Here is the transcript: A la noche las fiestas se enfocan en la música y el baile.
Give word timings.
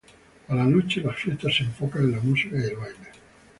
A 0.47 0.55
la 0.55 0.65
noche 0.65 0.99
las 1.01 1.15
fiestas 1.15 1.55
se 1.57 1.63
enfocan 1.63 2.01
en 2.05 2.13
la 2.13 2.19
música 2.21 2.57
y 2.57 2.63
el 2.71 2.75
baile. 2.75 2.97